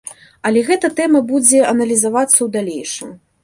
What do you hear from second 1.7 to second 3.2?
аналізавацца ў далейшым.